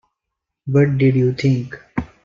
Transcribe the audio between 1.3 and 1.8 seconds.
think?